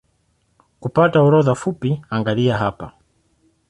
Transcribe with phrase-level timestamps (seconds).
[0.79, 2.93] Kupata orodha fupi angalia hapa